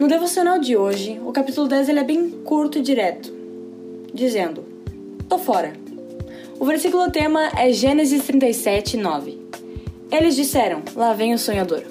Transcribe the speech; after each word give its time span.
No 0.00 0.08
devocional 0.08 0.58
de 0.58 0.78
hoje, 0.78 1.20
o 1.26 1.30
capítulo 1.30 1.68
10 1.68 1.90
ele 1.90 1.98
é 1.98 2.04
bem 2.04 2.30
curto 2.30 2.78
e 2.78 2.80
direto, 2.80 3.30
dizendo: 4.14 4.64
Tô 5.28 5.36
fora. 5.36 5.74
O 6.58 6.64
versículo 6.64 7.10
tema 7.10 7.50
é 7.54 7.70
Gênesis 7.70 8.24
37, 8.24 8.96
9. 8.96 9.38
Eles 10.10 10.34
disseram: 10.34 10.80
Lá 10.96 11.12
vem 11.12 11.34
o 11.34 11.38
sonhador. 11.38 11.82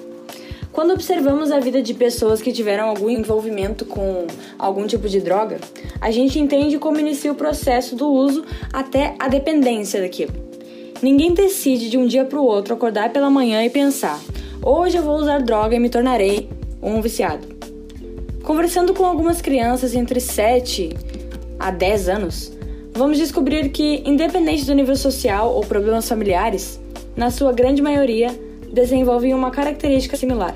Quando 0.71 0.91
observamos 0.91 1.51
a 1.51 1.59
vida 1.59 1.83
de 1.83 1.93
pessoas 1.93 2.41
que 2.41 2.51
tiveram 2.51 2.89
algum 2.89 3.11
envolvimento 3.11 3.85
com 3.85 4.25
algum 4.57 4.87
tipo 4.87 5.07
de 5.07 5.21
droga, 5.21 5.59
a 6.01 6.09
gente 6.09 6.39
entende 6.39 6.79
como 6.79 6.99
inicia 6.99 7.31
o 7.31 7.35
processo 7.35 7.95
do 7.95 8.09
uso 8.09 8.43
até 8.73 9.13
a 9.19 9.27
dependência 9.27 10.01
daquilo. 10.01 10.33
Ninguém 10.99 11.31
decide 11.35 11.91
de 11.91 11.97
um 11.99 12.07
dia 12.07 12.25
para 12.25 12.39
o 12.39 12.43
outro 12.43 12.73
acordar 12.73 13.13
pela 13.13 13.29
manhã 13.29 13.63
e 13.63 13.69
pensar: 13.69 14.19
hoje 14.63 14.97
eu 14.97 15.03
vou 15.03 15.15
usar 15.15 15.43
droga 15.43 15.75
e 15.75 15.79
me 15.79 15.91
tornarei 15.91 16.49
um 16.81 16.99
viciado. 17.01 17.48
Conversando 18.49 18.95
com 18.95 19.05
algumas 19.05 19.43
crianças 19.43 19.93
entre 19.93 20.19
7 20.19 20.97
a 21.59 21.69
10 21.69 22.09
anos, 22.09 22.51
vamos 22.95 23.19
descobrir 23.19 23.69
que, 23.69 24.01
independente 24.03 24.65
do 24.65 24.73
nível 24.73 24.95
social 24.95 25.53
ou 25.53 25.61
problemas 25.63 26.09
familiares, 26.09 26.79
na 27.15 27.29
sua 27.29 27.53
grande 27.53 27.79
maioria 27.79 28.35
desenvolvem 28.73 29.35
uma 29.35 29.51
característica 29.51 30.17
similar. 30.17 30.55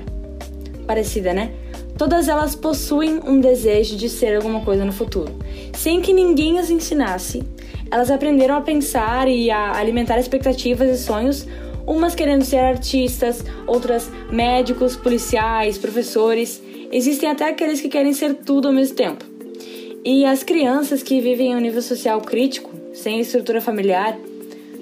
Parecida, 0.88 1.32
né? 1.32 1.52
Todas 1.96 2.26
elas 2.26 2.56
possuem 2.56 3.20
um 3.24 3.38
desejo 3.38 3.96
de 3.96 4.08
ser 4.08 4.34
alguma 4.34 4.62
coisa 4.64 4.84
no 4.84 4.92
futuro. 4.92 5.32
Sem 5.72 6.00
que 6.00 6.12
ninguém 6.12 6.58
as 6.58 6.70
ensinasse, 6.70 7.44
elas 7.92 8.10
aprenderam 8.10 8.56
a 8.56 8.60
pensar 8.60 9.28
e 9.28 9.52
a 9.52 9.70
alimentar 9.70 10.18
expectativas 10.18 10.90
e 10.90 11.00
sonhos, 11.00 11.46
umas 11.86 12.16
querendo 12.16 12.44
ser 12.44 12.58
artistas, 12.58 13.44
outras 13.68 14.10
médicos, 14.32 14.96
policiais, 14.96 15.78
professores 15.78 16.63
Existem 16.92 17.30
até 17.30 17.48
aqueles 17.48 17.80
que 17.80 17.88
querem 17.88 18.12
ser 18.12 18.34
tudo 18.34 18.68
ao 18.68 18.74
mesmo 18.74 18.96
tempo. 18.96 19.24
E 20.04 20.24
as 20.24 20.42
crianças 20.42 21.02
que 21.02 21.20
vivem 21.20 21.52
em 21.52 21.56
um 21.56 21.60
nível 21.60 21.80
social 21.80 22.20
crítico, 22.20 22.70
sem 22.92 23.20
estrutura 23.20 23.60
familiar, 23.60 24.16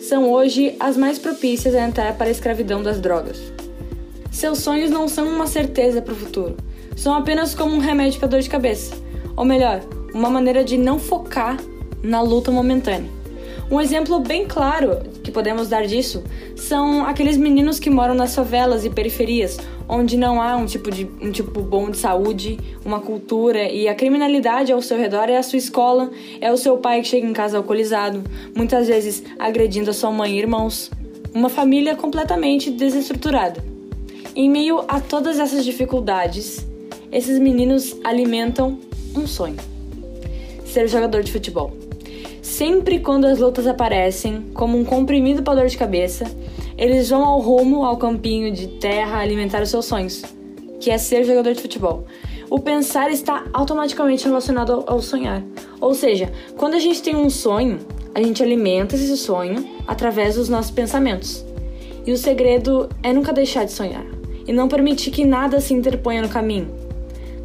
são 0.00 0.30
hoje 0.30 0.74
as 0.80 0.96
mais 0.96 1.18
propícias 1.18 1.74
a 1.74 1.86
entrar 1.86 2.18
para 2.18 2.26
a 2.26 2.30
escravidão 2.30 2.82
das 2.82 3.00
drogas. 3.00 3.40
Seus 4.32 4.58
sonhos 4.58 4.90
não 4.90 5.06
são 5.06 5.28
uma 5.28 5.46
certeza 5.46 6.02
para 6.02 6.12
o 6.12 6.16
futuro, 6.16 6.56
são 6.96 7.14
apenas 7.14 7.54
como 7.54 7.74
um 7.74 7.78
remédio 7.78 8.18
para 8.18 8.28
dor 8.28 8.40
de 8.40 8.50
cabeça, 8.50 8.96
ou 9.36 9.44
melhor, 9.44 9.80
uma 10.12 10.28
maneira 10.28 10.64
de 10.64 10.76
não 10.76 10.98
focar 10.98 11.56
na 12.02 12.20
luta 12.20 12.50
momentânea. 12.50 13.10
Um 13.70 13.80
exemplo 13.80 14.18
bem 14.18 14.46
claro 14.46 14.98
podemos 15.32 15.68
dar 15.68 15.86
disso 15.86 16.22
são 16.56 17.04
aqueles 17.04 17.36
meninos 17.36 17.80
que 17.80 17.90
moram 17.90 18.14
nas 18.14 18.34
favelas 18.34 18.84
e 18.84 18.90
periferias, 18.90 19.58
onde 19.88 20.16
não 20.16 20.40
há 20.40 20.56
um 20.56 20.66
tipo, 20.66 20.90
de, 20.90 21.08
um 21.20 21.32
tipo 21.32 21.60
bom 21.60 21.90
de 21.90 21.96
saúde, 21.96 22.58
uma 22.84 23.00
cultura 23.00 23.64
e 23.64 23.88
a 23.88 23.94
criminalidade 23.94 24.72
ao 24.72 24.80
seu 24.80 24.96
redor 24.96 25.28
é 25.28 25.36
a 25.36 25.42
sua 25.42 25.58
escola, 25.58 26.10
é 26.40 26.52
o 26.52 26.56
seu 26.56 26.78
pai 26.78 27.02
que 27.02 27.08
chega 27.08 27.26
em 27.26 27.32
casa 27.32 27.56
alcoolizado, 27.56 28.22
muitas 28.54 28.86
vezes 28.86 29.22
agredindo 29.38 29.90
a 29.90 29.94
sua 29.94 30.10
mãe 30.10 30.36
e 30.36 30.38
irmãos. 30.38 30.90
Uma 31.34 31.48
família 31.48 31.96
completamente 31.96 32.70
desestruturada. 32.70 33.64
Em 34.34 34.48
meio 34.48 34.84
a 34.86 35.00
todas 35.00 35.38
essas 35.38 35.64
dificuldades, 35.64 36.66
esses 37.10 37.38
meninos 37.38 37.96
alimentam 38.04 38.78
um 39.16 39.26
sonho: 39.26 39.56
ser 40.64 40.88
jogador 40.88 41.22
de 41.22 41.32
futebol. 41.32 41.91
Sempre 42.42 42.98
quando 42.98 43.24
as 43.24 43.38
lutas 43.38 43.68
aparecem, 43.68 44.42
como 44.52 44.76
um 44.76 44.84
comprimido 44.84 45.44
para 45.44 45.60
dor 45.60 45.68
de 45.68 45.78
cabeça, 45.78 46.24
eles 46.76 47.08
vão 47.08 47.24
ao 47.24 47.38
rumo, 47.38 47.84
ao 47.84 47.96
campinho 47.96 48.52
de 48.52 48.66
terra 48.66 49.20
alimentar 49.20 49.62
os 49.62 49.68
seus 49.68 49.84
sonhos, 49.84 50.24
que 50.80 50.90
é 50.90 50.98
ser 50.98 51.22
jogador 51.22 51.54
de 51.54 51.62
futebol. 51.62 52.04
O 52.50 52.58
pensar 52.58 53.12
está 53.12 53.44
automaticamente 53.52 54.24
relacionado 54.24 54.82
ao 54.88 55.00
sonhar. 55.00 55.40
Ou 55.80 55.94
seja, 55.94 56.32
quando 56.56 56.74
a 56.74 56.80
gente 56.80 57.00
tem 57.00 57.14
um 57.14 57.30
sonho, 57.30 57.78
a 58.12 58.20
gente 58.20 58.42
alimenta 58.42 58.96
esse 58.96 59.16
sonho 59.16 59.64
através 59.86 60.34
dos 60.34 60.48
nossos 60.48 60.72
pensamentos. 60.72 61.46
E 62.04 62.10
o 62.10 62.18
segredo 62.18 62.88
é 63.04 63.12
nunca 63.12 63.32
deixar 63.32 63.64
de 63.64 63.70
sonhar 63.70 64.04
e 64.48 64.52
não 64.52 64.66
permitir 64.66 65.12
que 65.12 65.24
nada 65.24 65.60
se 65.60 65.72
interponha 65.72 66.22
no 66.22 66.28
caminho. 66.28 66.74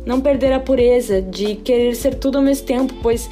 Não 0.08 0.20
perder 0.20 0.54
a 0.54 0.60
pureza 0.60 1.22
de 1.22 1.54
querer 1.54 1.96
ser 1.96 2.16
tudo 2.16 2.40
ao 2.40 2.44
mesmo 2.44 2.66
tempo, 2.66 2.96
pois 3.04 3.30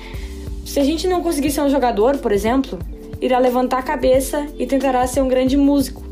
se 0.66 0.80
a 0.80 0.84
gente 0.84 1.08
não 1.08 1.22
conseguir 1.22 1.52
ser 1.52 1.62
um 1.62 1.70
jogador, 1.70 2.18
por 2.18 2.32
exemplo, 2.32 2.80
irá 3.22 3.38
levantar 3.38 3.78
a 3.78 3.84
cabeça 3.84 4.48
e 4.58 4.66
tentará 4.66 5.06
ser 5.06 5.22
um 5.22 5.28
grande 5.28 5.56
músico. 5.56 6.04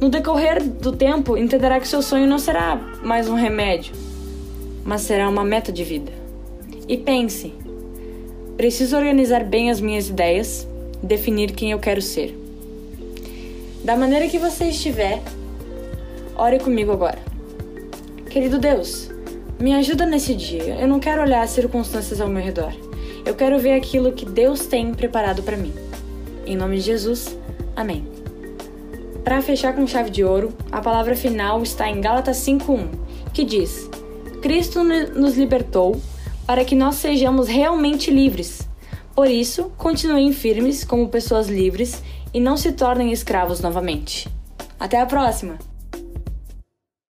No 0.00 0.10
decorrer 0.10 0.62
do 0.62 0.92
tempo, 0.92 1.36
entenderá 1.36 1.78
que 1.78 1.86
seu 1.86 2.02
sonho 2.02 2.26
não 2.26 2.40
será 2.40 2.76
mais 3.02 3.28
um 3.28 3.34
remédio, 3.34 3.94
mas 4.84 5.02
será 5.02 5.28
uma 5.28 5.44
meta 5.44 5.72
de 5.72 5.84
vida. 5.84 6.12
E 6.88 6.96
pense: 6.96 7.54
preciso 8.56 8.96
organizar 8.96 9.44
bem 9.44 9.70
as 9.70 9.80
minhas 9.80 10.08
ideias, 10.08 10.66
definir 11.00 11.52
quem 11.52 11.70
eu 11.70 11.78
quero 11.78 12.02
ser. 12.02 12.36
Da 13.84 13.96
maneira 13.96 14.26
que 14.28 14.38
você 14.38 14.66
estiver, 14.66 15.22
ore 16.36 16.58
comigo 16.58 16.90
agora. 16.90 17.20
Querido 18.28 18.58
Deus, 18.58 19.08
me 19.58 19.72
ajuda 19.72 20.04
nesse 20.04 20.34
dia. 20.34 20.76
Eu 20.80 20.88
não 20.88 20.98
quero 20.98 21.22
olhar 21.22 21.42
as 21.42 21.50
circunstâncias 21.50 22.20
ao 22.20 22.28
meu 22.28 22.42
redor. 22.42 22.87
Eu 23.24 23.34
quero 23.34 23.58
ver 23.58 23.72
aquilo 23.72 24.12
que 24.12 24.24
Deus 24.24 24.66
tem 24.66 24.94
preparado 24.94 25.42
para 25.42 25.56
mim. 25.56 25.72
Em 26.46 26.56
nome 26.56 26.76
de 26.76 26.82
Jesus, 26.82 27.36
amém. 27.76 28.06
Para 29.22 29.42
fechar 29.42 29.74
com 29.74 29.86
chave 29.86 30.10
de 30.10 30.24
ouro, 30.24 30.54
a 30.72 30.80
palavra 30.80 31.14
final 31.14 31.62
está 31.62 31.88
em 31.88 32.00
Gálatas 32.00 32.38
5:1, 32.38 32.88
que 33.32 33.44
diz: 33.44 33.88
Cristo 34.40 34.82
nos 34.82 35.36
libertou 35.36 36.00
para 36.46 36.64
que 36.64 36.74
nós 36.74 36.94
sejamos 36.94 37.46
realmente 37.46 38.10
livres. 38.10 38.66
Por 39.14 39.28
isso, 39.28 39.70
continuem 39.76 40.32
firmes 40.32 40.84
como 40.84 41.08
pessoas 41.08 41.48
livres 41.48 42.02
e 42.32 42.40
não 42.40 42.56
se 42.56 42.72
tornem 42.72 43.12
escravos 43.12 43.60
novamente. 43.60 44.28
Até 44.80 45.00
a 45.00 45.06
próxima! 45.06 45.58